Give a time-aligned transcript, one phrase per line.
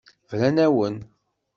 [0.29, 0.95] Bran-awen.